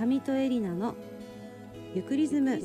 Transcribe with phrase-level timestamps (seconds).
[0.00, 0.94] 上戸エリナの
[1.94, 2.58] ゆくリズム。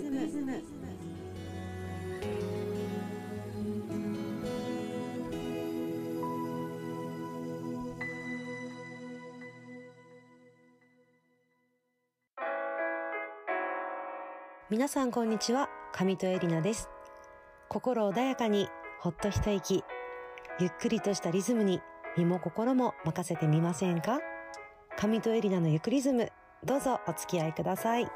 [14.69, 15.67] 皆さんこんにちは。
[15.91, 16.87] 上戸エリナです。
[17.67, 18.69] 心穏やかに
[19.01, 19.83] ほっと一息。
[20.61, 21.81] ゆっくりとしたリズムに
[22.15, 24.21] 身も心も任せてみませんか？
[24.97, 26.31] 上戸エリナのゆくリズム。
[26.65, 28.07] どうぞお付き合いください。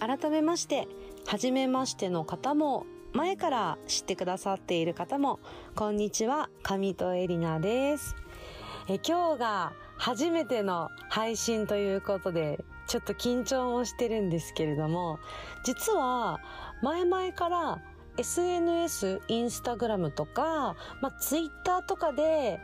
[0.00, 0.88] 改めまして
[1.26, 5.38] 初めましての方も前から知ってくださっている方も
[5.76, 6.50] こんにちは。
[6.64, 8.16] 上戸エリナです。
[8.88, 12.58] え今日が初めての配信ということで
[12.88, 15.20] ちょっと緊張もしてるんですけれども
[15.64, 16.40] 実は
[16.82, 17.82] 前々から
[18.16, 22.60] SNS、インスタグラムとか、まあ、ツイッターとかで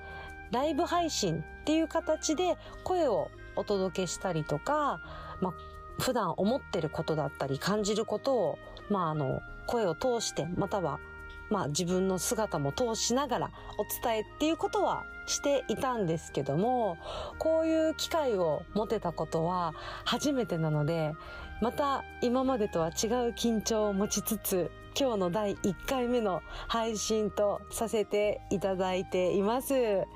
[0.52, 5.00] ライブ配信っていう形で声をお届けしたりとか、
[5.40, 5.52] まあ、
[6.00, 10.98] 普段思ってることだったり感じることを、まあ、あの、声を通して、または、
[11.50, 16.98] まあ、自分の姿も通しながらお伝えっていうことはしていたんですけども、
[17.38, 21.14] こういう機会を持てたことは初めてなので、
[21.60, 22.92] また今までとは違う
[23.32, 29.74] 緊張を持ちつつ、今日の第1回目の配信とさせていただいています。
[29.74, 30.06] え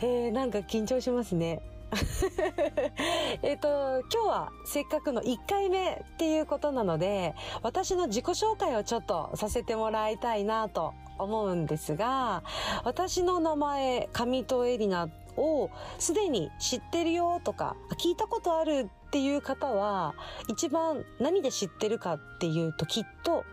[0.00, 1.60] ー、なんか緊張しますね。
[3.42, 12.42] えっと、今日はせっかくの1回目っていうことなので、私の自己紹介をちょっとさせてもらいたいなと思うんですが、
[12.84, 20.14] 私の名前、上戸エリナをすでに知ってるよとか、聞いたことあるっていう方は、
[20.48, 23.44] 一番何で知ってるかっていうときっと、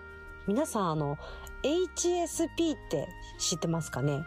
[0.47, 1.17] 皆さんあの、
[1.63, 3.07] HSP って
[3.39, 4.23] 知ってますかね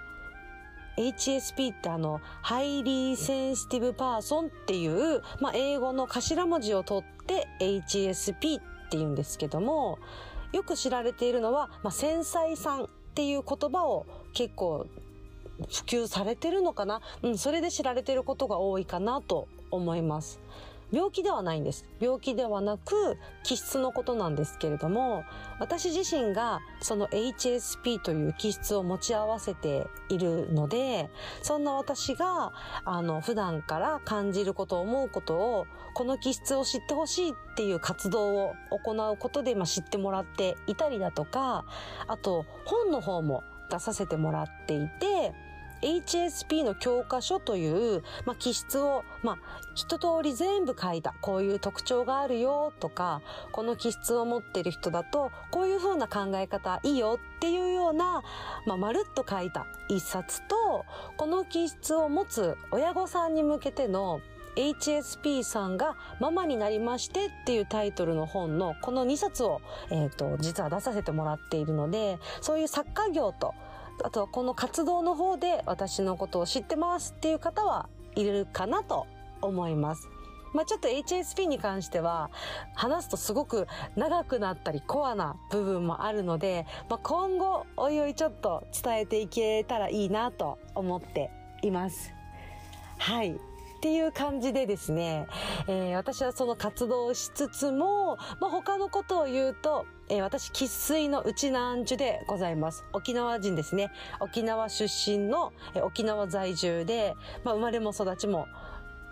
[0.96, 9.98] ？HSP ってあの、 highly sensitive person っていう、まあ、英語の頭文字を取って HSP って言うんですけども、
[10.52, 14.86] よく知られているのは、まあ、繊細さんっていう言葉を結構
[15.56, 17.00] 普及されてるのかな？
[17.24, 20.38] うん、それで知られてることが多いかなと思います。
[20.90, 21.84] 病気ではないんです。
[22.00, 25.24] 病気ではなく、気質のことなんですけれども、
[25.58, 31.10] 私自身がその HSP という気質を持ち合わせているので、
[31.42, 32.52] そんな私が、
[32.84, 41.64] あの、普段から感じること、思うことを、この気質を知ってほしいっていう活動を行うことで、まあ、知ってもらっていたりだとか、
[42.06, 45.34] あと、本の方も出させてもらっていて、
[45.82, 49.38] HSP の教科書という、まあ、気質を、まあ、
[49.74, 51.14] 一通り全部書いた。
[51.20, 53.22] こういう特徴があるよとか、
[53.52, 58.22] この気質を持ってる人だと、こういう風な考え方いいよっていうような、
[58.66, 60.84] まあ、まるっと書いた一冊と、
[61.16, 64.20] この気質を持つ親御さんに向けての
[64.58, 69.60] HSP さんがママになりましてっていうタイトルの本のこの2冊を、
[69.90, 73.54] えっ、ー、と、実は出させてもらっているので、そういう作家業と
[74.04, 79.06] あとはこの活動の方で私のことを知ってますっていう方はいるかなと
[79.40, 80.08] 思います。
[80.54, 82.30] まあちょっと HSP に関しては
[82.74, 83.66] 話すとすごく
[83.96, 91.30] 長くなったりコアな部分もあるので、まあ、今後おいおいちょっと伝えていけたらいいなと思って
[91.62, 92.12] います。
[92.98, 93.38] はい。
[93.78, 95.28] っていう感じでですね、
[95.68, 102.84] えー、私はその活動をしつつも、まあ、他のことを言うと、えー、私、喫水の内南樹でございます。
[102.92, 103.92] 沖縄人ですね。
[104.18, 108.48] 沖縄出身の、えー、沖縄在住で、まあ、生まれも育ちも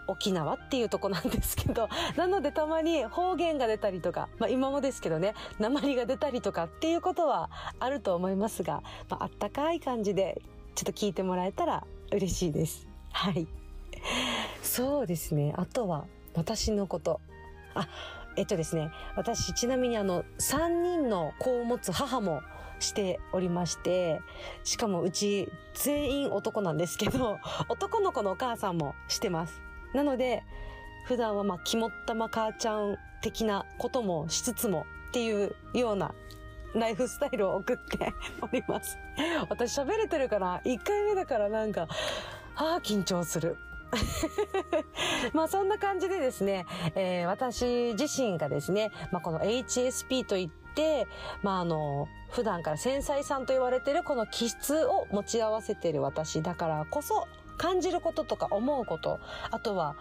[0.08, 10.42] 沖縄っていうとこなんですけど、 なのでたまに方言が出たりとか、まあ今もですけどね、鉛が出たりとかっていうことはあると思いますが、まああったかい感じで
[10.74, 12.86] ちょっと聞いてもらえたら嬉しいです。
[13.12, 13.46] はい。
[14.66, 15.54] そうですね。
[15.56, 17.20] あとは、私のこと。
[17.74, 17.88] あ、
[18.36, 18.90] えっとですね。
[19.16, 22.42] 私、ちなみにあの、3人の子を持つ母も
[22.80, 24.20] しておりまして、
[24.64, 27.38] しかもうち全員男なんですけど、
[27.70, 29.62] 男の子のお母さんもしてます。
[29.94, 30.42] なので、
[31.06, 36.12] 普段はまあ、肝っ玉母ちゃん的なこともしつつもっていうような
[36.74, 38.12] ライフスタイルを送って
[38.42, 38.98] おります。
[39.48, 41.86] 私喋れてるから、1回目だからなんか、
[42.56, 43.56] ああ、緊張する。
[45.32, 51.06] まあそんな感じでですね、えー、私自身がですね、まあこの HSP といって、
[51.42, 59.18] まああの、普段から繊細さんと言われてるこの気質を持ち合わせてる私だからこそ感じることとか思うこと、
[59.50, 59.96] あとは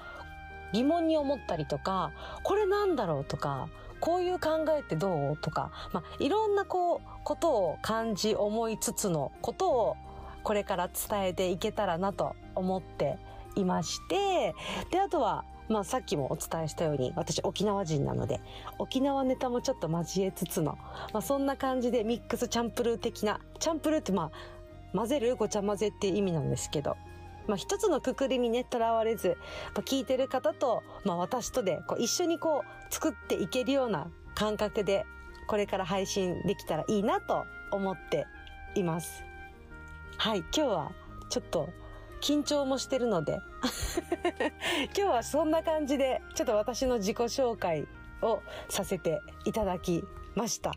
[0.73, 2.11] 疑問に思ったりとか、
[2.43, 9.97] これなんだろうとか、こういう考えってどうとか、まあ、いろんなこう、ことを感じ思いつつのことを
[10.43, 13.17] これから伝えていけたらなと思って
[13.55, 14.53] いまして、
[14.91, 18.39] で、あとは、まあさっきもお伝えしたように、私沖縄人なので、
[18.77, 20.77] 沖縄ネタもちょっと交えつつの、
[21.11, 24.31] まあそんな感じでミックスチャンプルー的な、チャンプルーってまあ、
[24.93, 25.35] 混ぜる？
[25.35, 26.97] ごちゃ混ぜって意味なんですけど、
[27.47, 29.37] まあ一つのくくりにね、とらわれず、
[29.73, 35.05] まあ、聞いてる方と、まあ私とで、こう一緒にこう作っていけるような感覚で、
[35.47, 38.25] これから配信できたらいいなと思って
[38.75, 39.23] います。
[40.17, 40.91] はい、今日は
[41.29, 41.69] ちょっと
[42.25, 43.39] 緊張もしてるので。
[44.97, 47.87] 今日はそんな感じでちょっと私の自己紹介
[48.23, 50.71] をさせていただきました。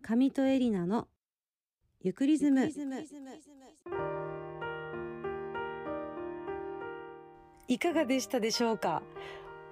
[0.00, 1.08] 上戸エリナの
[2.00, 2.70] ユクリズム。
[7.68, 9.02] いかがでしたでしょうか？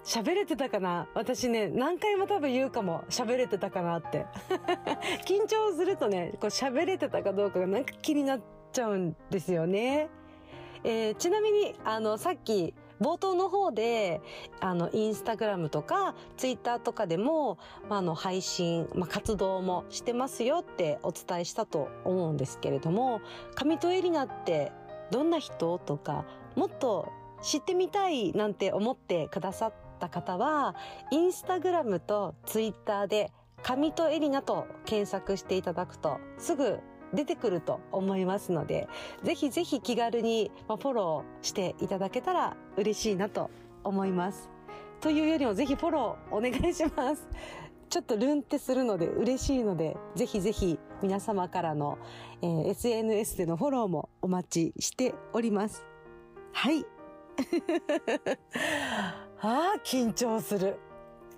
[0.05, 1.07] 喋れてたかな？
[1.15, 4.27] 私ね、何回も多分言うかも、喋れてたかなって。
[5.27, 8.41] 緊張するとね、こう喋れてたかどうかがなんか気になっ
[8.73, 10.09] ちゃうんですよね。
[10.85, 14.21] えー、ちなみに、あの、さっき、冒頭の方で、
[14.61, 17.59] あの、インスタグラムとか、ツイッターとかでも、
[17.89, 23.21] まあ、の、配信、まあ、活動もしてますよってお伝えしたと思うんですけれども、
[23.55, 24.73] 上戸エリナって
[25.11, 25.79] どんな人？
[25.79, 26.25] とか、
[26.57, 27.09] もっと
[27.43, 30.75] 知ってみたいなんて思ってくださってった方は、
[31.11, 33.31] インスタグラムとツイッターで、
[33.63, 36.81] 神とエリナと検索していただくと、すぐ
[37.13, 38.89] 出てくると思いますので、
[39.23, 43.51] ぜひぜひ気軽にフォローしていただけたら嬉しいなと
[43.85, 44.49] 思います。
[45.01, 47.29] というよりもぜひフォローお願いします。
[47.91, 51.99] ちょっとルンってするので嬉しいので、ぜひぜひ皆様からの、
[52.41, 55.85] えー、SNS でのフォローもお待ちしております。
[56.53, 56.87] はい。
[59.43, 60.79] ああ、緊張する。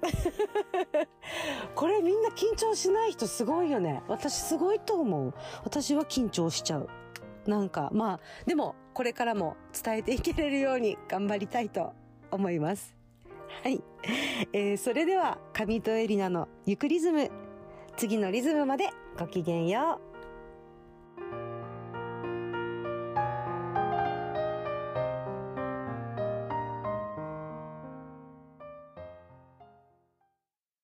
[1.77, 4.03] これみんな緊張しない人すごいよね。
[4.09, 5.35] 私すごいと思う。
[5.65, 6.89] 私は緊張しちゃう。
[7.47, 11.93] なんか、まあ、でも、これからも伝えていけれるように頑張りたいと
[12.31, 12.95] 思います。
[13.63, 13.83] はい。
[14.53, 17.31] えー、それでは、上戸エリナのゆくリズム。
[17.97, 20.12] 次のリズムまでごきげんよう。